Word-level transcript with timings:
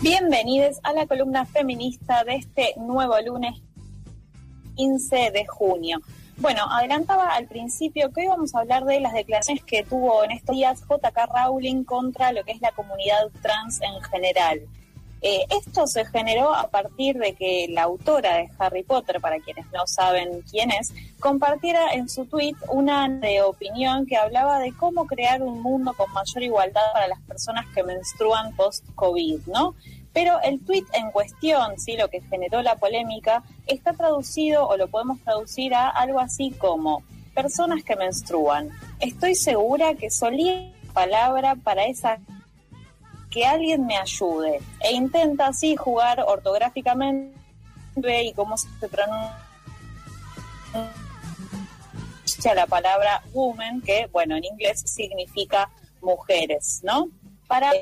Bienvenidos 0.00 0.78
a 0.84 0.92
la 0.92 1.08
columna 1.08 1.44
feminista 1.44 2.22
de 2.22 2.36
este 2.36 2.74
nuevo 2.76 3.14
lunes 3.20 3.60
15 4.76 5.32
de 5.32 5.44
junio. 5.48 5.98
Bueno, 6.36 6.62
adelantaba 6.70 7.34
al 7.34 7.48
principio 7.48 8.12
que 8.12 8.20
hoy 8.20 8.26
vamos 8.28 8.54
a 8.54 8.60
hablar 8.60 8.84
de 8.84 9.00
las 9.00 9.12
declaraciones 9.12 9.64
que 9.64 9.82
tuvo 9.82 10.22
en 10.22 10.30
estos 10.30 10.54
días 10.54 10.82
JK 10.82 11.18
Rowling 11.34 11.82
contra 11.82 12.30
lo 12.30 12.44
que 12.44 12.52
es 12.52 12.60
la 12.60 12.70
comunidad 12.70 13.28
trans 13.42 13.80
en 13.82 14.00
general. 14.04 14.60
Eh, 15.20 15.44
esto 15.50 15.86
se 15.86 16.04
generó 16.06 16.54
a 16.54 16.68
partir 16.68 17.18
de 17.18 17.34
que 17.34 17.66
la 17.70 17.82
autora 17.82 18.36
de 18.36 18.48
Harry 18.58 18.84
Potter, 18.84 19.20
para 19.20 19.40
quienes 19.40 19.66
no 19.72 19.86
saben 19.86 20.42
quién 20.48 20.70
es, 20.70 20.92
compartiera 21.18 21.92
en 21.92 22.08
su 22.08 22.24
tweet 22.26 22.54
una 22.68 23.08
de 23.08 23.42
opinión 23.42 24.06
que 24.06 24.16
hablaba 24.16 24.60
de 24.60 24.72
cómo 24.76 25.06
crear 25.06 25.42
un 25.42 25.60
mundo 25.60 25.92
con 25.94 26.12
mayor 26.12 26.42
igualdad 26.42 26.92
para 26.92 27.08
las 27.08 27.20
personas 27.22 27.66
que 27.74 27.82
menstruan 27.82 28.54
post-COVID, 28.54 29.40
¿no? 29.46 29.74
Pero 30.12 30.40
el 30.42 30.64
tweet 30.64 30.84
en 30.94 31.10
cuestión, 31.10 31.78
sí, 31.78 31.96
lo 31.96 32.08
que 32.08 32.20
generó 32.22 32.62
la 32.62 32.76
polémica, 32.76 33.42
está 33.66 33.92
traducido 33.92 34.66
o 34.68 34.76
lo 34.76 34.88
podemos 34.88 35.20
traducir 35.20 35.74
a 35.74 35.88
algo 35.88 36.20
así 36.20 36.52
como 36.52 37.02
personas 37.34 37.82
que 37.84 37.96
menstruan. 37.96 38.70
Estoy 39.00 39.34
segura 39.34 39.94
que 39.94 40.10
solía 40.10 40.72
palabra 40.92 41.54
para 41.56 41.84
esa 41.84 42.18
que 43.30 43.44
alguien 43.44 43.86
me 43.86 43.96
ayude 43.96 44.60
e 44.80 44.92
intenta 44.92 45.48
así 45.48 45.76
jugar 45.76 46.24
ortográficamente 46.26 47.34
y 47.96 48.32
cómo 48.32 48.56
se 48.56 48.68
pronuncia 48.88 49.36
la 52.54 52.66
palabra 52.66 53.22
woman, 53.32 53.80
que 53.82 54.06
bueno, 54.12 54.36
en 54.36 54.44
inglés 54.44 54.82
significa 54.86 55.70
mujeres, 56.00 56.80
¿no? 56.82 57.08
Para 57.46 57.72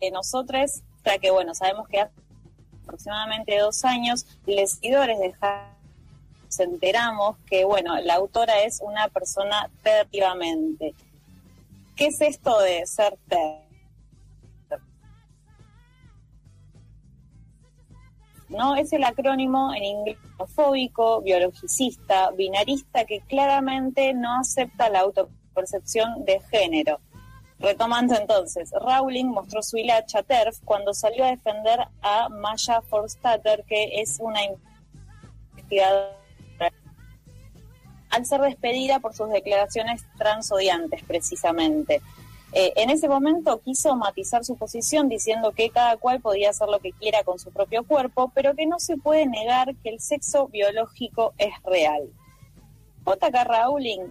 que 0.00 0.10
nosotros, 0.10 0.82
para 1.02 1.18
que 1.18 1.30
bueno, 1.30 1.54
sabemos 1.54 1.86
que 1.88 2.00
hace 2.00 2.12
aproximadamente 2.84 3.58
dos 3.58 3.84
años, 3.84 4.26
los 4.46 4.70
seguidores 4.72 5.18
de 5.18 5.34
se 6.48 6.64
enteramos 6.64 7.36
que 7.48 7.64
bueno, 7.64 8.00
la 8.00 8.14
autora 8.14 8.60
es 8.62 8.80
una 8.82 9.08
persona 9.08 9.70
terriblemente. 9.82 10.94
¿Qué 11.94 12.06
es 12.06 12.20
esto 12.20 12.58
de 12.60 12.86
ser 12.86 13.16
ter? 13.28 13.69
¿No? 18.50 18.76
Es 18.76 18.92
el 18.92 19.04
acrónimo 19.04 19.72
en 19.74 19.84
inglés 19.84 20.18
homofóbico, 20.36 21.22
biologicista, 21.22 22.30
binarista, 22.32 23.04
que 23.04 23.20
claramente 23.20 24.12
no 24.14 24.40
acepta 24.40 24.90
la 24.90 25.00
autopercepción 25.00 26.24
de 26.24 26.40
género. 26.50 27.00
Retomando 27.58 28.14
entonces, 28.14 28.70
Rowling 28.72 29.26
mostró 29.26 29.62
su 29.62 29.76
hilacha 29.76 30.22
TERF 30.22 30.60
cuando 30.64 30.94
salió 30.94 31.24
a 31.24 31.28
defender 31.28 31.78
a 32.00 32.28
Maya 32.30 32.80
Forstater, 32.80 33.64
que 33.68 34.00
es 34.00 34.18
una 34.18 34.40
investigadora, 35.52 36.16
al 38.08 38.26
ser 38.26 38.40
despedida 38.40 38.98
por 38.98 39.14
sus 39.14 39.30
declaraciones 39.30 40.04
transodiantes, 40.16 41.02
precisamente. 41.04 42.00
Eh, 42.52 42.72
en 42.76 42.90
ese 42.90 43.08
momento 43.08 43.60
quiso 43.60 43.94
matizar 43.94 44.44
su 44.44 44.56
posición 44.56 45.08
diciendo 45.08 45.52
que 45.52 45.70
cada 45.70 45.96
cual 45.96 46.20
podía 46.20 46.50
hacer 46.50 46.68
lo 46.68 46.80
que 46.80 46.92
quiera 46.92 47.22
con 47.22 47.38
su 47.38 47.52
propio 47.52 47.84
cuerpo, 47.84 48.32
pero 48.34 48.54
que 48.56 48.66
no 48.66 48.80
se 48.80 48.96
puede 48.96 49.26
negar 49.26 49.76
que 49.76 49.90
el 49.90 50.00
sexo 50.00 50.48
biológico 50.48 51.32
es 51.38 51.52
real. 51.64 52.10
J.K. 53.04 53.44
Rowling 53.44 54.10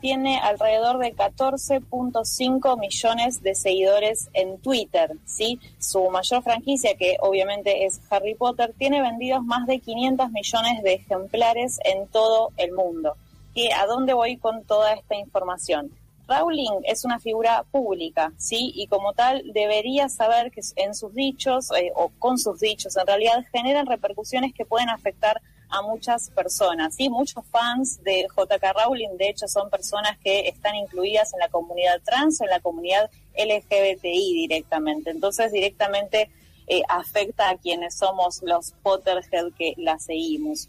tiene 0.00 0.38
alrededor 0.38 0.98
de 0.98 1.14
14.5 1.14 2.78
millones 2.78 3.42
de 3.42 3.54
seguidores 3.54 4.30
en 4.32 4.58
Twitter, 4.58 5.12
¿sí? 5.26 5.60
Su 5.78 6.08
mayor 6.10 6.42
franquicia, 6.42 6.96
que 6.96 7.16
obviamente 7.20 7.84
es 7.84 8.00
Harry 8.10 8.34
Potter, 8.34 8.74
tiene 8.78 9.02
vendidos 9.02 9.44
más 9.44 9.66
de 9.66 9.80
500 9.80 10.30
millones 10.30 10.82
de 10.82 10.94
ejemplares 10.94 11.78
en 11.84 12.06
todo 12.08 12.52
el 12.56 12.72
mundo. 12.72 13.16
¿Y 13.54 13.70
a 13.72 13.86
dónde 13.86 14.14
voy 14.14 14.36
con 14.36 14.64
toda 14.64 14.92
esta 14.94 15.16
información? 15.16 15.90
Rowling 16.28 16.82
es 16.84 17.04
una 17.04 17.18
figura 17.18 17.64
pública, 17.70 18.32
¿sí? 18.36 18.72
Y 18.74 18.86
como 18.86 19.12
tal 19.14 19.42
debería 19.52 20.08
saber 20.08 20.50
que 20.50 20.60
en 20.76 20.94
sus 20.94 21.14
dichos, 21.14 21.70
eh, 21.72 21.90
o 21.96 22.10
con 22.18 22.38
sus 22.38 22.60
dichos 22.60 22.96
en 22.96 23.06
realidad, 23.06 23.44
generan 23.52 23.86
repercusiones 23.86 24.52
que 24.52 24.64
pueden 24.64 24.90
afectar 24.90 25.40
a 25.70 25.82
muchas 25.82 26.30
personas, 26.30 26.94
¿sí? 26.94 27.08
Muchos 27.08 27.44
fans 27.46 28.02
de 28.02 28.26
JK 28.36 28.62
Rowling, 28.74 29.16
de 29.18 29.28
hecho, 29.28 29.48
son 29.48 29.70
personas 29.70 30.18
que 30.18 30.48
están 30.48 30.76
incluidas 30.76 31.32
en 31.34 31.40
la 31.40 31.48
comunidad 31.48 32.00
trans 32.04 32.40
o 32.40 32.44
en 32.44 32.50
la 32.50 32.60
comunidad 32.60 33.10
LGBTI 33.36 34.34
directamente. 34.34 35.10
Entonces, 35.10 35.52
directamente 35.52 36.30
eh, 36.66 36.82
afecta 36.88 37.50
a 37.50 37.56
quienes 37.56 37.96
somos 37.96 38.42
los 38.42 38.72
Potterhead 38.82 39.52
que 39.56 39.74
la 39.76 39.98
seguimos. 39.98 40.68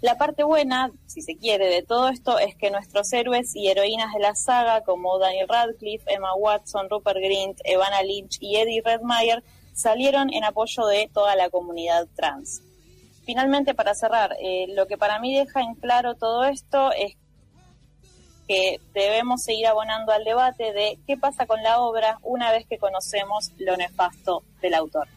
La 0.00 0.16
parte 0.16 0.44
buena, 0.44 0.90
si 1.06 1.22
se 1.22 1.36
quiere, 1.36 1.68
de 1.68 1.82
todo 1.82 2.08
esto 2.08 2.38
es 2.38 2.54
que 2.54 2.70
nuestros 2.70 3.12
héroes 3.12 3.54
y 3.54 3.68
heroínas 3.68 4.12
de 4.12 4.20
la 4.20 4.34
saga, 4.34 4.82
como 4.82 5.18
Daniel 5.18 5.48
Radcliffe, 5.48 6.12
Emma 6.12 6.34
Watson, 6.34 6.88
Rupert 6.90 7.18
Grint, 7.18 7.60
Evana 7.64 8.02
Lynch 8.02 8.38
y 8.40 8.56
Eddie 8.56 8.82
Redmayne, 8.84 9.42
salieron 9.72 10.32
en 10.32 10.44
apoyo 10.44 10.86
de 10.86 11.10
toda 11.12 11.36
la 11.36 11.50
comunidad 11.50 12.06
trans. 12.14 12.62
Finalmente, 13.24 13.74
para 13.74 13.94
cerrar, 13.94 14.36
eh, 14.40 14.66
lo 14.68 14.86
que 14.86 14.96
para 14.96 15.18
mí 15.18 15.36
deja 15.36 15.60
en 15.60 15.74
claro 15.74 16.14
todo 16.14 16.44
esto 16.44 16.92
es 16.92 17.16
que 18.46 18.80
debemos 18.94 19.42
seguir 19.42 19.66
abonando 19.66 20.12
al 20.12 20.24
debate 20.24 20.72
de 20.72 20.98
qué 21.06 21.16
pasa 21.16 21.46
con 21.46 21.62
la 21.62 21.80
obra 21.80 22.18
una 22.22 22.52
vez 22.52 22.66
que 22.66 22.78
conocemos 22.78 23.50
lo 23.58 23.76
nefasto 23.76 24.44
del 24.60 24.74
autor. 24.74 25.08